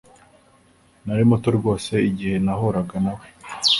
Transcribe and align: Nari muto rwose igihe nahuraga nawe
Nari 1.05 1.23
muto 1.29 1.47
rwose 1.57 1.93
igihe 2.09 2.35
nahuraga 2.45 2.95
nawe 3.03 3.25